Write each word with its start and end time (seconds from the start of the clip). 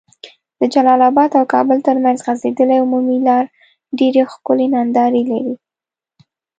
د 0.59 0.61
جلال 0.73 1.01
اباد 1.09 1.31
او 1.39 1.43
کابل 1.53 1.77
تر 1.87 1.95
منځ 2.03 2.17
غځيدلي 2.25 2.77
عمومي 2.83 3.17
لار 3.27 3.45
ډيري 3.97 4.23
ښکلي 4.31 4.67
ننداري 4.73 5.21
لرې 5.31 5.55